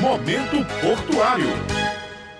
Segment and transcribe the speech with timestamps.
[0.00, 1.48] Momento Portuário.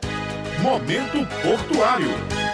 [0.62, 2.51] Momento Portuário.